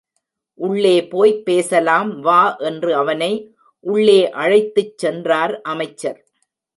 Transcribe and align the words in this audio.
உள்ளே 0.59 1.07
போய்ப் 1.07 1.45
பேசலாம் 1.45 2.19
வா 2.19 2.55
என்று 2.55 2.95
அவனை 2.95 3.55
உள்ளே 3.79 4.31
அழைத்துச் 4.31 4.97
சென்றார் 4.97 5.61
அமைச்சர். 5.61 6.19